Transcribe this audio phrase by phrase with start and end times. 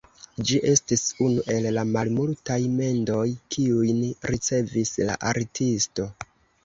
[0.51, 6.09] Ĝi estis unu el la malmultaj mendoj, kiujn ricevis la artisto.